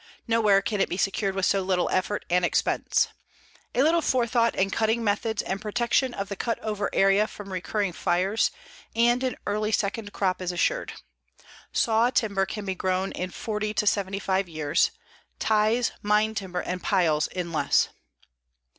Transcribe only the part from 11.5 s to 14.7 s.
Saw timber can be grown in forty to seventy five